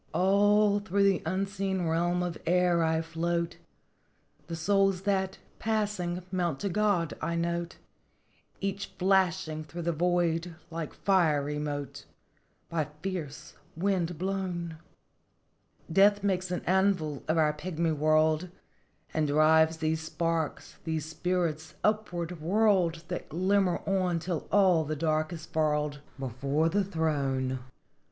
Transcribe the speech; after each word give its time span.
"All 0.15 0.79
through 0.79 1.03
the 1.03 1.21
unseen 1.27 1.85
realm 1.87 2.23
of 2.23 2.35
air 2.47 2.83
I 2.83 3.03
float; 3.03 3.57
The 4.47 4.55
souls 4.55 5.03
that, 5.03 5.37
passing, 5.59 6.23
mount 6.31 6.59
to 6.61 6.69
God, 6.69 7.13
I 7.21 7.35
note; 7.35 7.77
Each 8.59 8.87
flashing 8.97 9.63
through 9.63 9.83
the 9.83 9.91
void 9.91 10.55
like 10.71 10.95
fiery 10.95 11.59
mote 11.59 12.05
By 12.67 12.85
fierce 13.03 13.53
wind 13.77 14.17
blown." 14.17 14.79
Death 15.99 16.23
makes 16.23 16.49
an 16.49 16.63
anvil 16.65 17.21
of 17.27 17.37
our 17.37 17.53
pigmy 17.53 17.91
world, 17.95 18.49
And 19.13 19.27
drives 19.27 19.77
these 19.77 20.01
sparks 20.01 20.77
these 20.83 21.05
spirits 21.05 21.75
upward 21.83 22.41
whirled 22.41 23.03
That 23.09 23.29
glimmer 23.29 23.83
on 23.87 24.17
till 24.17 24.47
all 24.51 24.83
the 24.83 24.95
dark 24.95 25.31
is 25.31 25.45
furled, 25.45 25.99
Before 26.17 26.69
the 26.69 26.83
throne! 26.83 27.59